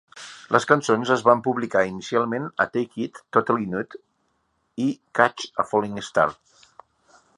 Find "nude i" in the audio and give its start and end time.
3.75-4.89